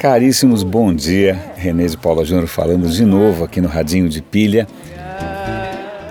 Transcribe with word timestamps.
Caríssimos, 0.00 0.62
bom 0.62 0.94
dia. 0.94 1.38
René 1.56 1.84
de 1.84 1.94
Paula 1.94 2.24
Júnior 2.24 2.46
falando 2.46 2.88
de 2.88 3.04
novo 3.04 3.44
aqui 3.44 3.60
no 3.60 3.68
Radinho 3.68 4.08
de 4.08 4.22
Pilha. 4.22 4.66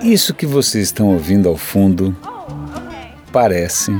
Isso 0.00 0.32
que 0.32 0.46
vocês 0.46 0.84
estão 0.84 1.08
ouvindo 1.08 1.48
ao 1.48 1.56
fundo 1.56 2.16
parece, 3.32 3.90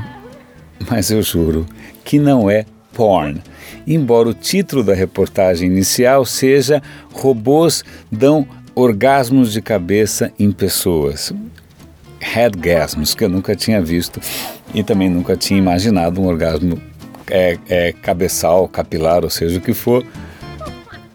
mas 0.88 1.10
eu 1.10 1.20
juro 1.24 1.66
que 2.04 2.20
não 2.20 2.48
é 2.48 2.66
porn. 2.92 3.42
Embora 3.84 4.28
o 4.28 4.32
título 4.32 4.84
da 4.84 4.94
reportagem 4.94 5.68
inicial 5.68 6.24
seja 6.24 6.80
Robôs 7.12 7.82
dão 8.12 8.46
orgasmos 8.76 9.52
de 9.52 9.60
cabeça 9.60 10.32
em 10.38 10.52
pessoas. 10.52 11.34
Headgasms, 12.20 13.12
que 13.12 13.24
eu 13.24 13.28
nunca 13.28 13.56
tinha 13.56 13.82
visto 13.82 14.20
e 14.72 14.84
também 14.84 15.10
nunca 15.10 15.36
tinha 15.36 15.58
imaginado 15.58 16.20
um 16.20 16.26
orgasmo 16.28 16.80
é, 17.30 17.58
é 17.68 17.92
cabeçal, 17.92 18.68
capilar, 18.68 19.24
ou 19.24 19.30
seja 19.30 19.58
o 19.58 19.60
que 19.60 19.72
for. 19.72 20.04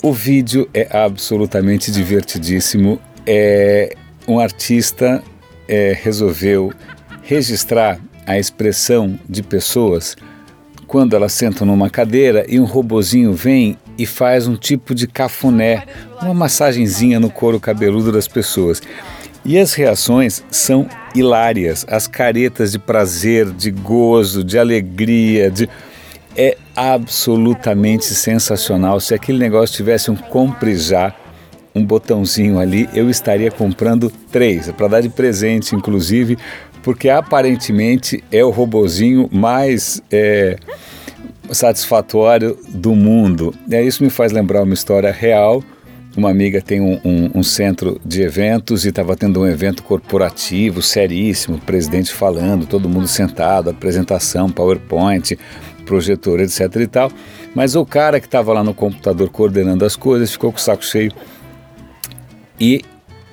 O 0.02 0.14
vídeo 0.14 0.70
é 0.74 0.88
absolutamente 0.96 1.92
divertidíssimo. 1.92 3.00
É, 3.26 3.96
um 4.28 4.40
artista 4.40 5.24
é, 5.68 5.98
resolveu 6.00 6.72
registrar 7.24 8.00
a 8.26 8.38
expressão 8.38 9.20
de 9.28 9.44
pessoas 9.44 10.16
quando 10.88 11.16
elas 11.16 11.34
sentam 11.34 11.66
numa 11.66 11.90
cadeira 11.90 12.46
e 12.48 12.60
um 12.60 12.66
robozinho 12.66 13.34
vem 13.34 13.78
e 13.98 14.06
faz 14.06 14.48
um 14.48 14.56
tipo 14.56 14.94
de 14.94 15.08
cafuné, 15.08 15.84
uma 16.22 16.34
massagenzinha 16.34 17.20
no 17.20 17.30
couro 17.30 17.60
cabeludo 17.60 18.12
das 18.12 18.28
pessoas. 18.28 18.82
E 19.44 19.58
as 19.58 19.74
reações 19.74 20.44
são 20.50 20.88
hilárias, 21.14 21.86
as 21.88 22.08
caretas 22.08 22.72
de 22.72 22.80
prazer, 22.80 23.52
de 23.52 23.72
gozo, 23.72 24.44
de 24.44 24.58
alegria, 24.58 25.52
de 25.52 25.70
é 26.36 26.58
absolutamente 26.76 28.06
sensacional. 28.06 29.00
Se 29.00 29.14
aquele 29.14 29.40
negócio 29.40 29.76
tivesse 29.76 30.12
um 30.12 30.16
compre 30.16 30.76
já, 30.76 31.14
um 31.74 31.84
botãozinho 31.84 32.60
ali, 32.60 32.90
eu 32.94 33.10
estaria 33.10 33.52
comprando 33.52 34.12
três, 34.32 34.72
para 34.72 34.88
dar 34.88 35.02
de 35.02 35.10
presente, 35.10 35.76
inclusive, 35.76 36.38
porque 36.82 37.10
aparentemente 37.10 38.24
é 38.32 38.44
o 38.44 38.50
robozinho 38.50 39.30
mais 39.32 40.02
é, 40.12 40.58
satisfatório 41.52 42.58
do 42.70 42.96
mundo. 42.96 43.54
E 43.70 43.82
isso 43.82 44.04
me 44.04 44.10
faz 44.10 44.32
lembrar 44.32 44.64
uma 44.64 44.74
história 44.74 45.12
real. 45.12 45.64
Uma 46.16 46.30
amiga 46.30 46.62
tem 46.62 46.80
um, 46.80 47.00
um, 47.04 47.40
um 47.40 47.44
centro 47.44 48.00
de 48.06 48.22
eventos 48.22 48.86
e 48.86 48.90
estava 48.90 49.18
tendo 49.18 49.42
um 49.42 49.48
evento 49.48 49.84
corporativo 49.84 50.82
seríssimo, 50.82 51.58
presidente 51.58 52.14
falando, 52.14 52.66
todo 52.66 52.88
mundo 52.88 53.08
sentado, 53.08 53.70
apresentação, 53.70 54.50
PowerPoint, 54.50 55.38
projetor, 55.86 56.40
etc 56.40 56.76
e 56.76 56.88
tal. 56.88 57.12
Mas 57.54 57.76
o 57.76 57.86
cara 57.86 58.20
que 58.20 58.28
estava 58.28 58.52
lá 58.52 58.64
no 58.64 58.74
computador 58.74 59.30
coordenando 59.30 59.86
as 59.86 59.96
coisas 59.96 60.32
ficou 60.32 60.52
com 60.52 60.58
o 60.58 60.62
saco 60.62 60.84
cheio 60.84 61.12
e 62.60 62.84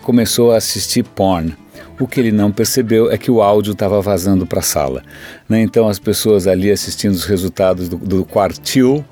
começou 0.03 0.53
a 0.53 0.57
assistir 0.57 1.03
porn. 1.03 1.57
O 1.99 2.07
que 2.07 2.19
ele 2.19 2.33
não 2.33 2.51
percebeu 2.51 3.11
é 3.11 3.19
que 3.19 3.31
o 3.31 3.43
áudio 3.43 3.73
estava 3.73 4.01
vazando 4.01 4.47
para 4.47 4.59
a 4.59 4.63
sala. 4.63 5.03
Né? 5.49 5.63
Então 5.63 5.89
as 5.89 5.99
pessoas 5.99 6.47
ali 6.47 6.71
assistindo 6.71 7.13
os 7.13 7.25
resultados 7.25 7.89
do, 7.89 7.97
do 7.97 8.25
quartil 8.25 9.05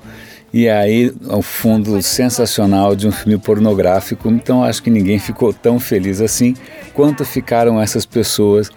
e 0.53 0.67
aí 0.67 1.13
ao 1.29 1.41
fundo 1.41 2.01
sensacional 2.01 2.95
de 2.95 3.07
um 3.07 3.11
filme 3.11 3.37
pornográfico. 3.37 4.29
Então 4.29 4.63
acho 4.63 4.83
que 4.83 4.89
ninguém 4.89 5.19
ficou 5.19 5.53
tão 5.53 5.79
feliz 5.79 6.19
assim 6.19 6.55
quanto 6.93 7.23
ficaram 7.23 7.81
essas 7.81 8.05
pessoas 8.05 8.69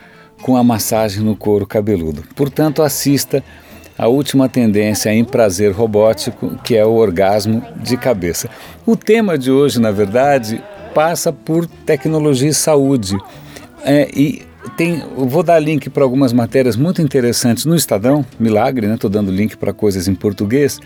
com 0.42 0.56
a 0.56 0.62
massagem 0.62 1.22
no 1.22 1.34
couro 1.34 1.66
cabeludo. 1.66 2.22
Portanto, 2.36 2.82
assista 2.82 3.42
a 3.96 4.08
última 4.08 4.48
tendência 4.48 5.12
em 5.12 5.24
prazer 5.24 5.72
robótico, 5.72 6.58
que 6.64 6.76
é 6.76 6.84
o 6.84 6.92
orgasmo 6.92 7.62
de 7.82 7.96
cabeça. 7.96 8.48
O 8.84 8.96
tema 8.96 9.38
de 9.38 9.50
hoje, 9.50 9.80
na 9.80 9.90
verdade, 9.90 10.62
passa 10.94 11.32
por 11.32 11.66
tecnologia 11.66 12.48
e 12.48 12.54
saúde. 12.54 13.16
É, 13.84 14.08
e 14.14 14.42
tem, 14.76 15.02
vou 15.16 15.42
dar 15.42 15.58
link 15.58 15.88
para 15.90 16.02
algumas 16.02 16.32
matérias 16.32 16.76
muito 16.76 17.02
interessantes 17.02 17.64
no 17.64 17.76
Estadão, 17.76 18.24
milagre, 18.38 18.86
né? 18.86 18.94
Estou 18.94 19.10
dando 19.10 19.30
link 19.30 19.56
para 19.56 19.72
coisas 19.72 20.08
em 20.08 20.14
português, 20.14 20.80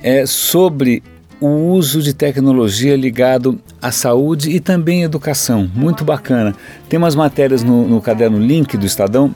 é, 0.00 0.24
sobre 0.26 1.02
o 1.40 1.48
uso 1.48 2.00
de 2.00 2.14
tecnologia 2.14 2.96
ligado 2.96 3.60
à 3.82 3.90
saúde 3.90 4.50
e 4.50 4.60
também 4.60 5.02
à 5.02 5.06
educação. 5.06 5.68
Muito 5.74 6.04
bacana. 6.04 6.54
Tem 6.88 6.96
umas 6.96 7.14
matérias 7.14 7.62
no, 7.62 7.86
no 7.86 8.00
caderno 8.00 8.38
Link 8.38 8.76
do 8.76 8.86
Estadão 8.86 9.34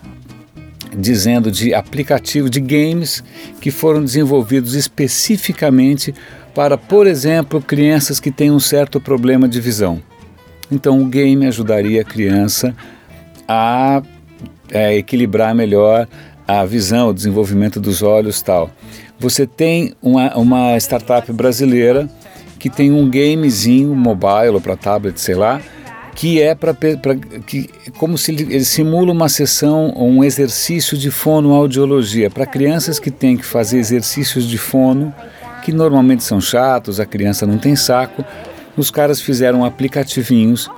dizendo 0.98 1.50
de 1.50 1.72
aplicativos 1.72 2.50
de 2.50 2.60
games 2.60 3.22
que 3.60 3.70
foram 3.70 4.02
desenvolvidos 4.02 4.74
especificamente 4.74 6.14
para, 6.54 6.76
por 6.76 7.06
exemplo, 7.06 7.62
crianças 7.62 8.18
que 8.18 8.30
têm 8.30 8.50
um 8.50 8.58
certo 8.58 9.00
problema 9.00 9.48
de 9.48 9.60
visão. 9.60 10.02
Então, 10.70 11.00
o 11.00 11.06
game 11.06 11.46
ajudaria 11.46 12.02
a 12.02 12.04
criança 12.04 12.74
a 13.46 14.02
é, 14.70 14.96
equilibrar 14.96 15.54
melhor 15.54 16.06
a 16.46 16.64
visão, 16.64 17.10
o 17.10 17.14
desenvolvimento 17.14 17.80
dos 17.80 18.02
olhos 18.02 18.42
tal. 18.42 18.70
Você 19.18 19.46
tem 19.46 19.94
uma, 20.02 20.36
uma 20.36 20.76
startup 20.78 21.32
brasileira 21.32 22.08
que 22.58 22.68
tem 22.68 22.92
um 22.92 23.08
gamezinho 23.08 23.94
mobile 23.94 24.50
ou 24.50 24.60
para 24.60 24.76
tablet, 24.76 25.18
sei 25.20 25.34
lá, 25.34 25.60
que 26.18 26.42
é 26.42 26.52
para 26.52 26.74
que 27.46 27.70
como 27.96 28.18
se 28.18 28.32
ele, 28.32 28.42
ele, 28.52 28.64
simula 28.64 29.12
uma 29.12 29.28
sessão 29.28 29.94
um 29.96 30.24
exercício 30.24 30.98
de 30.98 31.12
fonoaudiologia 31.12 32.28
para 32.28 32.44
crianças 32.44 32.98
que 32.98 33.08
têm 33.08 33.36
que 33.36 33.46
fazer 33.46 33.78
exercícios 33.78 34.44
de 34.44 34.58
fono 34.58 35.14
que 35.62 35.70
normalmente 35.70 36.24
são 36.24 36.40
chatos, 36.40 36.98
a 36.98 37.06
criança 37.06 37.46
não 37.46 37.56
tem 37.56 37.76
saco. 37.76 38.24
Os 38.76 38.90
caras 38.90 39.20
fizeram 39.20 39.64
aplicativinhos 39.64 40.68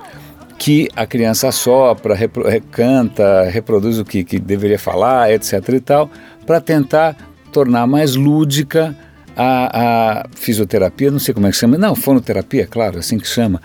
que 0.59 0.87
a 0.95 1.07
criança 1.07 1.51
sopra, 1.51 2.13
repro, 2.13 2.45
canta, 2.69 3.49
reproduz 3.49 3.97
o 3.97 4.05
que, 4.05 4.23
que 4.23 4.37
deveria 4.37 4.77
falar, 4.77 5.31
etc. 5.31 5.53
e 5.69 5.79
tal, 5.79 6.11
para 6.45 6.61
tentar 6.61 7.17
tornar 7.51 7.87
mais 7.87 8.13
lúdica 8.13 8.95
a, 9.35 10.21
a, 10.21 10.25
fisioterapia, 10.35 11.09
não 11.09 11.17
sei 11.17 11.33
como 11.33 11.47
é 11.47 11.49
que 11.49 11.57
chama, 11.57 11.79
não, 11.79 11.95
fonoterapia, 11.95 12.67
claro, 12.67 12.99
assim 12.99 13.17
que 13.17 13.27
chama, 13.27 13.59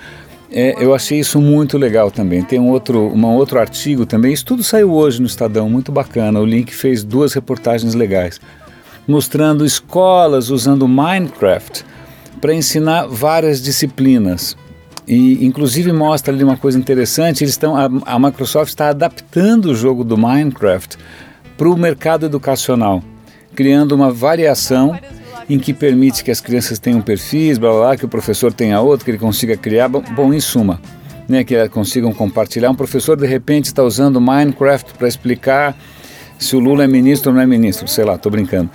é, 0.50 0.76
eu 0.78 0.94
achei 0.94 1.18
isso 1.18 1.40
muito 1.40 1.76
legal 1.76 2.10
também. 2.10 2.42
Tem 2.42 2.58
um 2.58 2.70
outro, 2.70 3.12
um 3.12 3.24
outro 3.34 3.58
artigo 3.58 4.06
também. 4.06 4.32
Isso 4.32 4.44
tudo 4.44 4.62
saiu 4.62 4.92
hoje 4.92 5.20
no 5.20 5.26
Estadão, 5.26 5.68
muito 5.68 5.90
bacana. 5.90 6.40
O 6.40 6.44
Link 6.44 6.74
fez 6.74 7.02
duas 7.02 7.32
reportagens 7.32 7.94
legais, 7.94 8.40
mostrando 9.06 9.64
escolas 9.64 10.50
usando 10.50 10.86
Minecraft 10.86 11.84
para 12.40 12.54
ensinar 12.54 13.06
várias 13.06 13.60
disciplinas. 13.60 14.56
E 15.06 15.44
inclusive 15.44 15.92
mostra 15.92 16.32
ali 16.32 16.44
uma 16.44 16.56
coisa 16.56 16.78
interessante. 16.78 17.42
Eles 17.42 17.54
estão, 17.54 17.76
a, 17.76 17.88
a 18.04 18.18
Microsoft 18.18 18.68
está 18.68 18.88
adaptando 18.88 19.66
o 19.66 19.74
jogo 19.74 20.04
do 20.04 20.16
Minecraft 20.16 20.96
para 21.56 21.68
o 21.68 21.76
mercado 21.76 22.26
educacional, 22.26 23.02
criando 23.54 23.92
uma 23.92 24.12
variação 24.12 24.98
em 25.48 25.58
que 25.58 25.72
permite 25.72 26.24
que 26.24 26.30
as 26.30 26.40
crianças 26.40 26.78
tenham 26.78 27.00
perfis, 27.00 27.58
blá, 27.58 27.70
blá, 27.70 27.80
blá 27.80 27.96
que 27.96 28.04
o 28.04 28.08
professor 28.08 28.52
tenha 28.52 28.80
outro, 28.80 29.04
que 29.04 29.10
ele 29.10 29.18
consiga 29.18 29.56
criar. 29.56 29.88
Bom, 29.88 30.32
em 30.32 30.40
suma, 30.40 30.80
né, 31.28 31.44
que 31.44 31.54
elas 31.54 31.68
consigam 31.68 32.12
compartilhar. 32.12 32.70
Um 32.70 32.74
professor, 32.74 33.16
de 33.16 33.26
repente, 33.26 33.66
está 33.66 33.82
usando 33.82 34.20
Minecraft 34.20 34.94
para 34.94 35.06
explicar 35.06 35.76
se 36.38 36.56
o 36.56 36.60
Lula 36.60 36.84
é 36.84 36.86
ministro 36.86 37.30
ou 37.30 37.34
não 37.34 37.42
é 37.42 37.46
ministro, 37.46 37.86
sei 37.88 38.04
lá, 38.04 38.14
estou 38.14 38.30
brincando. 38.30 38.70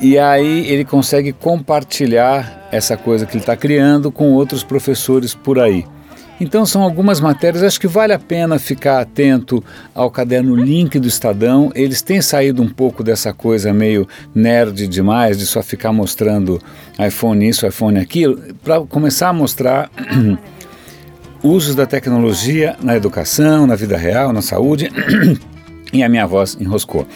E 0.00 0.18
aí 0.18 0.66
ele 0.68 0.84
consegue 0.84 1.32
compartilhar 1.32 2.68
essa 2.72 2.96
coisa 2.96 3.26
que 3.26 3.32
ele 3.32 3.42
está 3.42 3.56
criando 3.56 4.10
com 4.10 4.32
outros 4.32 4.62
professores 4.62 5.34
por 5.34 5.58
aí. 5.58 5.84
Então 6.40 6.64
são 6.64 6.82
algumas 6.82 7.20
matérias, 7.20 7.62
acho 7.62 7.78
que 7.78 7.86
vale 7.86 8.14
a 8.14 8.18
pena 8.18 8.58
ficar 8.58 8.98
atento 8.98 9.62
ao 9.94 10.10
caderno 10.10 10.56
Link 10.56 10.98
do 10.98 11.06
Estadão. 11.06 11.70
Eles 11.74 12.00
têm 12.00 12.22
saído 12.22 12.62
um 12.62 12.68
pouco 12.68 13.04
dessa 13.04 13.30
coisa 13.34 13.74
meio 13.74 14.08
nerd 14.34 14.88
demais, 14.88 15.36
de 15.36 15.44
só 15.44 15.62
ficar 15.62 15.92
mostrando 15.92 16.58
iPhone 16.98 17.46
isso, 17.46 17.66
iPhone 17.66 18.00
aquilo, 18.00 18.40
para 18.64 18.80
começar 18.80 19.28
a 19.28 19.32
mostrar 19.34 19.90
usos 21.44 21.74
da 21.74 21.84
tecnologia 21.84 22.74
na 22.82 22.96
educação, 22.96 23.66
na 23.66 23.74
vida 23.74 23.98
real, 23.98 24.32
na 24.32 24.40
saúde. 24.40 24.90
e 25.92 26.02
a 26.02 26.08
minha 26.08 26.26
voz 26.26 26.56
enroscou. 26.58 27.06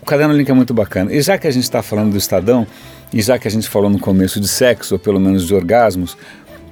O 0.00 0.06
caderno 0.06 0.34
Link 0.34 0.50
é 0.50 0.54
muito 0.54 0.72
bacana. 0.72 1.12
E 1.12 1.20
já 1.20 1.36
que 1.36 1.46
a 1.46 1.50
gente 1.50 1.64
está 1.64 1.82
falando 1.82 2.12
do 2.12 2.16
Estadão, 2.16 2.66
e 3.12 3.20
já 3.20 3.38
que 3.38 3.46
a 3.46 3.50
gente 3.50 3.68
falou 3.68 3.90
no 3.90 3.98
começo 3.98 4.40
de 4.40 4.48
sexo, 4.48 4.94
ou 4.94 4.98
pelo 4.98 5.20
menos 5.20 5.46
de 5.46 5.54
orgasmos, 5.54 6.16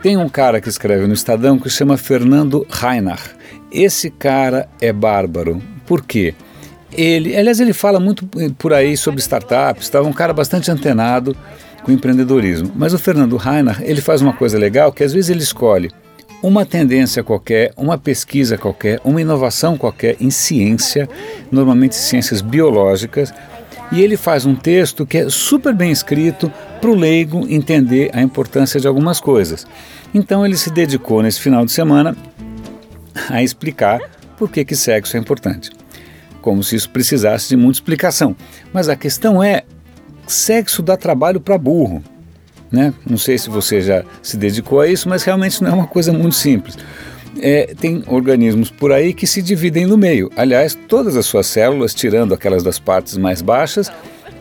tem 0.02 0.16
um 0.16 0.28
cara 0.28 0.60
que 0.60 0.68
escreve 0.68 1.06
no 1.06 1.12
Estadão 1.12 1.58
que 1.58 1.68
chama 1.68 1.96
Fernando 1.96 2.66
Reinach. 2.70 3.30
Esse 3.70 4.10
cara 4.10 4.68
é 4.80 4.92
bárbaro. 4.92 5.62
Por 5.86 6.04
quê? 6.04 6.34
Ele, 6.92 7.36
aliás, 7.36 7.60
ele 7.60 7.72
fala 7.72 8.00
muito 8.00 8.26
por 8.58 8.72
aí 8.72 8.96
sobre 8.96 9.20
startups, 9.20 9.84
estava 9.84 10.08
um 10.08 10.12
cara 10.12 10.32
bastante 10.32 10.70
antenado 10.70 11.36
com 11.82 11.92
empreendedorismo. 11.92 12.72
Mas 12.74 12.92
o 12.92 12.98
Fernando 12.98 13.36
Reinach, 13.36 13.82
ele 13.82 14.00
faz 14.00 14.22
uma 14.22 14.32
coisa 14.32 14.58
legal 14.58 14.92
que 14.92 15.04
às 15.04 15.12
vezes 15.12 15.30
ele 15.30 15.42
escolhe 15.42 15.90
uma 16.42 16.64
tendência 16.64 17.22
qualquer, 17.22 17.72
uma 17.76 17.98
pesquisa 17.98 18.56
qualquer, 18.56 18.98
uma 19.04 19.20
inovação 19.20 19.76
qualquer 19.76 20.16
em 20.18 20.30
ciência, 20.30 21.08
normalmente 21.52 21.94
ciências 21.94 22.40
biológicas, 22.40 23.32
E 23.92 24.00
ele 24.00 24.16
faz 24.16 24.46
um 24.46 24.54
texto 24.54 25.04
que 25.04 25.18
é 25.18 25.28
super 25.28 25.74
bem 25.74 25.90
escrito 25.90 26.52
para 26.80 26.90
o 26.90 26.94
leigo 26.94 27.46
entender 27.48 28.10
a 28.12 28.22
importância 28.22 28.80
de 28.80 28.86
algumas 28.86 29.20
coisas. 29.20 29.66
Então 30.14 30.44
ele 30.44 30.56
se 30.56 30.70
dedicou 30.70 31.22
nesse 31.22 31.40
final 31.40 31.64
de 31.64 31.72
semana 31.72 32.16
a 33.28 33.42
explicar 33.42 34.00
por 34.36 34.48
que, 34.48 34.64
que 34.64 34.76
sexo 34.76 35.16
é 35.16 35.20
importante. 35.20 35.70
Como 36.40 36.62
se 36.62 36.76
isso 36.76 36.88
precisasse 36.90 37.48
de 37.48 37.56
muita 37.56 37.78
explicação. 37.78 38.34
Mas 38.72 38.88
a 38.88 38.96
questão 38.96 39.42
é: 39.42 39.64
sexo 40.26 40.82
dá 40.82 40.96
trabalho 40.96 41.40
para 41.40 41.58
burro. 41.58 42.02
Né? 42.70 42.94
Não 43.04 43.18
sei 43.18 43.36
se 43.36 43.50
você 43.50 43.80
já 43.80 44.04
se 44.22 44.36
dedicou 44.36 44.80
a 44.80 44.86
isso, 44.86 45.08
mas 45.08 45.24
realmente 45.24 45.62
não 45.62 45.70
é 45.70 45.74
uma 45.74 45.86
coisa 45.86 46.12
muito 46.12 46.36
simples. 46.36 46.78
É, 47.40 47.74
tem 47.78 48.02
organismos 48.08 48.70
por 48.70 48.92
aí 48.92 49.14
que 49.14 49.26
se 49.26 49.40
dividem 49.40 49.86
no 49.86 49.96
meio. 49.96 50.30
Aliás, 50.36 50.76
todas 50.88 51.16
as 51.16 51.26
suas 51.26 51.46
células, 51.46 51.94
tirando 51.94 52.34
aquelas 52.34 52.62
das 52.62 52.78
partes 52.78 53.16
mais 53.16 53.40
baixas, 53.40 53.90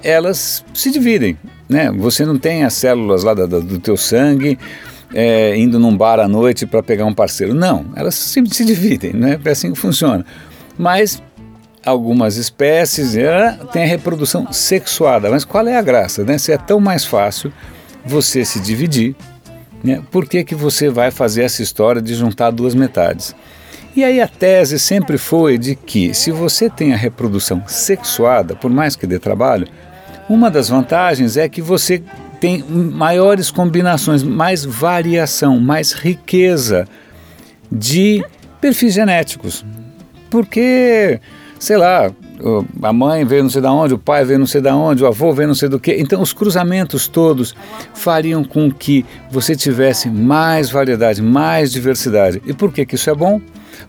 elas 0.03 0.65
se 0.73 0.91
dividem. 0.91 1.37
Né? 1.67 1.91
Você 1.91 2.25
não 2.25 2.37
tem 2.37 2.63
as 2.63 2.73
células 2.73 3.23
lá 3.23 3.33
do, 3.33 3.61
do 3.61 3.79
teu 3.79 3.95
sangue 3.95 4.57
é, 5.13 5.55
indo 5.57 5.79
num 5.79 5.95
bar 5.95 6.19
à 6.19 6.27
noite 6.27 6.65
para 6.65 6.81
pegar 6.81 7.05
um 7.05 7.13
parceiro. 7.13 7.53
Não, 7.53 7.85
elas 7.95 8.15
se, 8.15 8.43
se 8.47 8.65
dividem, 8.65 9.13
né? 9.13 9.39
é 9.43 9.49
assim 9.49 9.71
que 9.71 9.79
funciona. 9.79 10.25
Mas 10.77 11.21
algumas 11.85 12.37
espécies 12.37 13.15
é, 13.15 13.57
têm 13.71 13.83
a 13.83 13.87
reprodução 13.87 14.51
sexuada. 14.51 15.29
Mas 15.29 15.45
qual 15.45 15.67
é 15.67 15.77
a 15.77 15.81
graça? 15.81 16.23
Né? 16.23 16.37
Se 16.37 16.51
é 16.51 16.57
tão 16.57 16.79
mais 16.79 17.05
fácil 17.05 17.51
você 18.05 18.45
se 18.45 18.59
dividir, 18.59 19.15
né? 19.83 20.01
por 20.11 20.27
que, 20.27 20.43
que 20.43 20.55
você 20.55 20.89
vai 20.89 21.11
fazer 21.11 21.43
essa 21.43 21.61
história 21.61 22.01
de 22.01 22.13
juntar 22.13 22.51
duas 22.51 22.75
metades? 22.75 23.35
E 23.95 24.03
aí 24.03 24.21
a 24.21 24.27
tese 24.27 24.79
sempre 24.79 25.17
foi 25.17 25.57
de 25.57 25.75
que 25.75 26.13
se 26.13 26.31
você 26.31 26.69
tem 26.69 26.93
a 26.93 26.97
reprodução 26.97 27.63
sexuada, 27.67 28.55
por 28.55 28.69
mais 28.69 28.95
que 28.95 29.07
dê 29.07 29.19
trabalho, 29.19 29.67
uma 30.29 30.51
das 30.51 30.69
vantagens 30.69 31.37
é 31.37 31.49
que 31.49 31.61
você 31.61 32.03
tem 32.39 32.63
maiores 32.63 33.51
combinações, 33.51 34.23
mais 34.23 34.63
variação, 34.63 35.59
mais 35.59 35.91
riqueza 35.91 36.87
de 37.71 38.23
perfis 38.61 38.93
genéticos. 38.93 39.65
Porque, 40.29 41.19
sei 41.59 41.77
lá, 41.77 42.11
a 42.81 42.93
mãe 42.93 43.25
veio 43.25 43.43
não 43.43 43.49
sei 43.49 43.61
da 43.61 43.71
onde, 43.71 43.93
o 43.93 43.97
pai 43.97 44.23
veio 44.23 44.39
não 44.39 44.47
sei 44.47 44.61
da 44.61 44.75
onde, 44.75 45.03
o 45.03 45.07
avô 45.07 45.33
veio 45.33 45.47
não 45.47 45.55
sei 45.55 45.69
do 45.69 45.79
que. 45.79 45.93
Então 45.93 46.21
os 46.21 46.33
cruzamentos 46.33 47.07
todos 47.07 47.55
fariam 47.93 48.43
com 48.43 48.71
que 48.71 49.05
você 49.29 49.55
tivesse 49.55 50.09
mais 50.09 50.69
variedade, 50.69 51.21
mais 51.21 51.71
diversidade. 51.71 52.41
E 52.45 52.53
por 52.53 52.71
que, 52.71 52.85
que 52.85 52.95
isso 52.95 53.09
é 53.09 53.15
bom? 53.15 53.41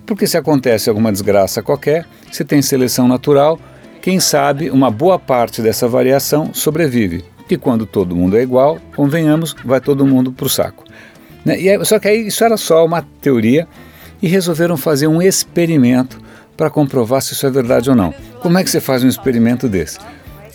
Porque 0.04 0.26
se 0.26 0.36
acontece 0.36 0.88
alguma 0.88 1.12
desgraça 1.12 1.62
qualquer, 1.62 2.06
se 2.30 2.44
tem 2.44 2.60
seleção 2.62 3.06
natural, 3.06 3.58
quem 4.00 4.18
sabe 4.18 4.70
uma 4.70 4.90
boa 4.90 5.18
parte 5.18 5.62
dessa 5.62 5.86
variação 5.86 6.52
sobrevive. 6.52 7.24
Que 7.48 7.56
quando 7.56 7.84
todo 7.84 8.16
mundo 8.16 8.36
é 8.36 8.42
igual, 8.42 8.78
convenhamos, 8.94 9.54
vai 9.64 9.80
todo 9.80 10.06
mundo 10.06 10.32
para 10.32 10.46
o 10.46 10.48
saco. 10.48 10.84
Né? 11.44 11.60
E 11.60 11.68
aí, 11.68 11.84
só 11.84 11.98
que 11.98 12.08
aí 12.08 12.26
isso 12.26 12.44
era 12.44 12.56
só 12.56 12.84
uma 12.84 13.02
teoria 13.20 13.66
e 14.22 14.28
resolveram 14.28 14.76
fazer 14.76 15.06
um 15.06 15.20
experimento 15.20 16.18
para 16.56 16.70
comprovar 16.70 17.22
se 17.22 17.32
isso 17.32 17.46
é 17.46 17.50
verdade 17.50 17.90
ou 17.90 17.96
não. 17.96 18.14
Como 18.40 18.56
é 18.56 18.64
que 18.64 18.70
você 18.70 18.80
faz 18.80 19.04
um 19.04 19.08
experimento 19.08 19.68
desse? 19.68 19.98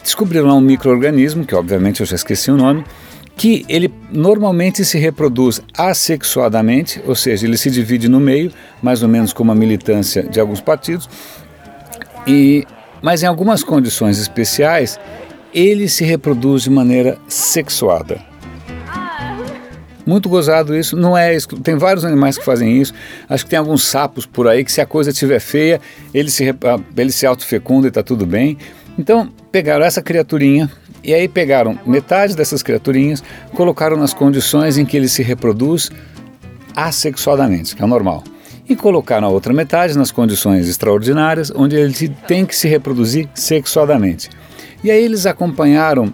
Descobriram 0.01 0.57
um 0.57 0.61
microorganismo, 0.61 1.45
que 1.45 1.53
obviamente 1.53 2.01
eu 2.01 2.05
já 2.05 2.15
esqueci 2.15 2.49
o 2.49 2.57
nome, 2.57 2.83
que 3.37 3.63
ele 3.69 3.93
normalmente 4.11 4.83
se 4.83 4.97
reproduz 4.97 5.61
assexuadamente, 5.77 6.99
ou 7.05 7.15
seja, 7.15 7.45
ele 7.45 7.57
se 7.57 7.69
divide 7.69 8.09
no 8.09 8.19
meio, 8.19 8.51
mais 8.81 9.03
ou 9.03 9.09
menos 9.09 9.33
como 9.33 9.51
a 9.51 9.55
militância 9.55 10.23
de 10.23 10.39
alguns 10.39 10.61
partidos, 10.61 11.07
e, 12.25 12.65
mas 13.03 13.21
em 13.21 13.27
algumas 13.27 13.63
condições 13.63 14.17
especiais 14.17 14.99
ele 15.53 15.87
se 15.87 16.03
reproduz 16.03 16.63
de 16.63 16.71
maneira 16.71 17.19
sexuada. 17.27 18.19
Muito 20.05 20.29
gozado 20.29 20.75
isso, 20.75 20.95
não 20.95 21.17
é 21.17 21.35
tem 21.63 21.75
vários 21.75 22.05
animais 22.05 22.37
que 22.37 22.45
fazem 22.45 22.79
isso. 22.79 22.93
Acho 23.27 23.43
que 23.43 23.49
tem 23.49 23.57
alguns 23.57 23.83
sapos 23.83 24.25
por 24.25 24.47
aí 24.47 24.63
que 24.63 24.71
se 24.71 24.79
a 24.79 24.85
coisa 24.85 25.09
estiver 25.09 25.39
feia, 25.39 25.81
ele 26.13 26.29
se 26.29 26.49
ah, 26.49 26.79
ele 26.95 27.11
se 27.11 27.25
autofecunda 27.25 27.87
e 27.87 27.89
está 27.89 28.03
tudo 28.03 28.25
bem. 28.25 28.57
Então, 28.97 29.29
pegaram 29.51 29.83
essa 29.83 30.01
criaturinha 30.01 30.69
e 31.03 31.13
aí 31.13 31.27
pegaram 31.27 31.77
metade 31.85 32.35
dessas 32.35 32.63
criaturinhas, 32.63 33.23
colocaram 33.53 33.97
nas 33.97 34.13
condições 34.13 34.77
em 34.77 34.85
que 34.85 34.95
ele 34.95 35.09
se 35.09 35.21
reproduz 35.23 35.91
assexuadamente, 36.75 37.75
que 37.75 37.81
é 37.81 37.85
o 37.85 37.87
normal. 37.87 38.23
E 38.67 38.75
colocaram 38.75 39.27
a 39.27 39.29
outra 39.29 39.53
metade 39.53 39.97
nas 39.97 40.11
condições 40.11 40.67
extraordinárias, 40.67 41.51
onde 41.55 41.75
ele 41.75 42.09
tem 42.27 42.45
que 42.45 42.55
se 42.55 42.67
reproduzir 42.67 43.29
sexuadamente. 43.35 44.29
E 44.83 44.89
aí 44.89 45.03
eles 45.03 45.25
acompanharam 45.25 46.13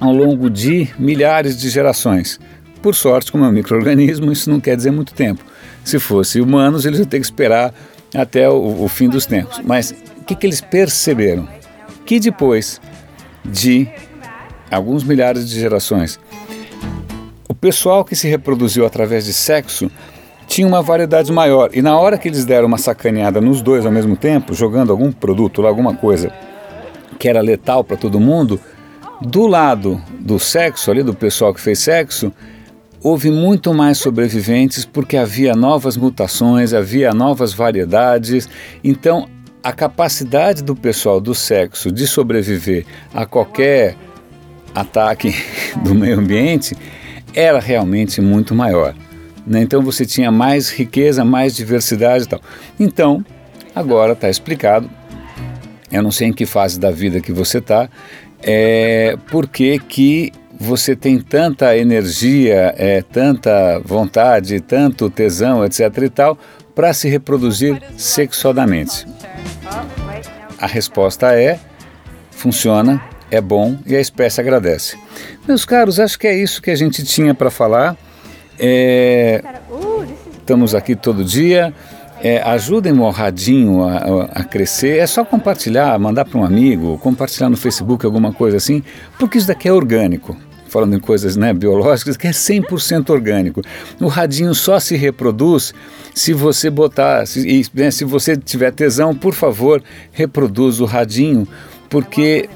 ao 0.00 0.12
longo 0.12 0.48
de 0.48 0.88
milhares 0.98 1.58
de 1.58 1.68
gerações. 1.68 2.40
Por 2.82 2.94
sorte, 2.94 3.32
como 3.32 3.44
é 3.44 3.48
um 3.48 3.52
microorganismo, 3.52 4.30
isso 4.30 4.48
não 4.50 4.60
quer 4.60 4.76
dizer 4.76 4.90
muito 4.90 5.12
tempo. 5.12 5.42
Se 5.84 5.98
fosse 5.98 6.40
humanos, 6.40 6.84
eles 6.84 6.98
iam 6.98 7.08
ter 7.08 7.18
que 7.18 7.26
esperar 7.26 7.74
até 8.14 8.48
o, 8.48 8.84
o 8.84 8.88
fim 8.88 9.08
dos 9.08 9.26
tempos. 9.26 9.60
Mas 9.64 9.94
o 10.18 10.24
que, 10.24 10.34
que 10.34 10.46
eles 10.46 10.60
perceberam? 10.60 11.48
Que 12.06 12.20
depois 12.20 12.80
de 13.44 13.88
alguns 14.70 15.02
milhares 15.02 15.48
de 15.48 15.58
gerações, 15.58 16.20
o 17.48 17.54
pessoal 17.54 18.04
que 18.04 18.14
se 18.14 18.28
reproduziu 18.28 18.86
através 18.86 19.24
de 19.24 19.32
sexo 19.32 19.90
tinha 20.46 20.66
uma 20.66 20.80
variedade 20.80 21.32
maior. 21.32 21.70
E 21.74 21.82
na 21.82 21.98
hora 21.98 22.16
que 22.16 22.28
eles 22.28 22.44
deram 22.44 22.66
uma 22.66 22.78
sacaneada 22.78 23.40
nos 23.40 23.60
dois 23.60 23.84
ao 23.84 23.92
mesmo 23.92 24.16
tempo, 24.16 24.54
jogando 24.54 24.90
algum 24.90 25.12
produto, 25.12 25.66
alguma 25.66 25.94
coisa 25.94 26.32
que 27.18 27.28
era 27.28 27.40
letal 27.40 27.82
para 27.82 27.96
todo 27.96 28.20
mundo, 28.20 28.60
do 29.20 29.46
lado 29.46 30.00
do 30.20 30.38
sexo, 30.38 30.90
ali 30.90 31.02
do 31.02 31.12
pessoal 31.12 31.52
que 31.52 31.60
fez 31.60 31.80
sexo, 31.80 32.32
houve 33.02 33.30
muito 33.30 33.72
mais 33.72 33.98
sobreviventes 33.98 34.84
porque 34.84 35.16
havia 35.16 35.54
novas 35.54 35.96
mutações, 35.96 36.74
havia 36.74 37.12
novas 37.12 37.52
variedades. 37.52 38.48
Então, 38.82 39.28
a 39.62 39.72
capacidade 39.72 40.62
do 40.62 40.74
pessoal 40.74 41.20
do 41.20 41.34
sexo 41.34 41.90
de 41.90 42.06
sobreviver 42.06 42.86
a 43.12 43.26
qualquer 43.26 43.96
ataque 44.74 45.34
do 45.84 45.94
meio 45.94 46.18
ambiente 46.18 46.76
era 47.34 47.58
realmente 47.60 48.20
muito 48.20 48.54
maior. 48.54 48.94
Né? 49.46 49.62
Então 49.62 49.82
você 49.82 50.04
tinha 50.04 50.30
mais 50.30 50.70
riqueza, 50.70 51.24
mais 51.24 51.54
diversidade 51.54 52.24
e 52.24 52.28
tal. 52.28 52.40
Então, 52.78 53.24
agora 53.74 54.12
está 54.12 54.28
explicado. 54.28 54.88
Eu 55.90 56.02
não 56.02 56.10
sei 56.10 56.28
em 56.28 56.32
que 56.32 56.44
fase 56.44 56.78
da 56.78 56.90
vida 56.90 57.18
que 57.20 57.32
você 57.32 57.58
está, 57.58 57.88
é, 58.42 59.16
porque 59.30 59.78
que 59.78 60.32
você 60.58 60.96
tem 60.96 61.20
tanta 61.20 61.76
energia, 61.76 62.74
é, 62.76 63.00
tanta 63.00 63.80
vontade, 63.84 64.60
tanto 64.60 65.08
tesão, 65.08 65.64
etc. 65.64 65.80
e 66.02 66.08
tal, 66.08 66.36
para 66.74 66.92
se 66.92 67.08
reproduzir 67.08 67.80
sexualmente? 67.96 69.06
A 70.58 70.66
resposta 70.66 71.32
é: 71.32 71.60
funciona, 72.32 73.00
é 73.30 73.40
bom 73.40 73.78
e 73.86 73.94
a 73.94 74.00
espécie 74.00 74.40
agradece. 74.40 74.98
Meus 75.46 75.64
caros, 75.64 76.00
acho 76.00 76.18
que 76.18 76.26
é 76.26 76.34
isso 76.34 76.60
que 76.60 76.70
a 76.70 76.76
gente 76.76 77.04
tinha 77.04 77.32
para 77.34 77.50
falar. 77.50 77.96
É, 78.58 79.42
estamos 80.38 80.74
aqui 80.74 80.96
todo 80.96 81.24
dia. 81.24 81.72
É, 82.20 82.42
ajudem 82.42 82.98
o 82.98 83.08
Radinho 83.10 83.84
a, 83.84 84.24
a, 84.40 84.42
crescer. 84.42 84.98
É 84.98 85.06
só 85.06 85.24
compartilhar, 85.24 85.96
mandar 86.00 86.24
para 86.24 86.36
um 86.36 86.44
amigo, 86.44 86.98
compartilhar 86.98 87.48
no 87.48 87.56
Facebook, 87.56 88.04
alguma 88.04 88.32
coisa 88.32 88.56
assim, 88.56 88.82
porque 89.20 89.38
isso 89.38 89.46
daqui 89.46 89.68
é 89.68 89.72
orgânico 89.72 90.36
falando 90.68 90.94
em 90.94 91.00
coisas 91.00 91.36
né, 91.36 91.52
biológicas, 91.52 92.16
que 92.16 92.26
é 92.26 92.30
100% 92.30 93.10
orgânico. 93.10 93.62
O 94.00 94.06
radinho 94.06 94.54
só 94.54 94.78
se 94.78 94.96
reproduz 94.96 95.74
se 96.14 96.32
você 96.32 96.70
botar, 96.70 97.26
se, 97.26 97.66
né, 97.74 97.90
se 97.90 98.04
você 98.04 98.36
tiver 98.36 98.72
tesão, 98.72 99.14
por 99.14 99.34
favor, 99.34 99.82
reproduz 100.12 100.80
o 100.80 100.84
radinho, 100.84 101.46
porque 101.88 102.48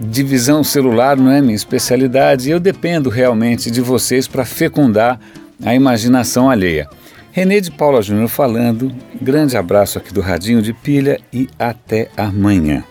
divisão 0.00 0.64
celular 0.64 1.16
não 1.16 1.30
é 1.30 1.40
minha 1.40 1.54
especialidade 1.54 2.48
e 2.48 2.52
eu 2.52 2.58
dependo 2.58 3.08
realmente 3.08 3.70
de 3.70 3.80
vocês 3.80 4.26
para 4.26 4.44
fecundar 4.44 5.20
a 5.64 5.74
imaginação 5.74 6.50
alheia. 6.50 6.88
Renê 7.30 7.60
de 7.60 7.70
Paula 7.70 8.02
Júnior 8.02 8.28
falando, 8.28 8.92
grande 9.20 9.56
abraço 9.56 9.98
aqui 9.98 10.12
do 10.12 10.20
Radinho 10.20 10.60
de 10.60 10.72
Pilha 10.72 11.18
e 11.32 11.48
até 11.58 12.08
amanhã. 12.16 12.84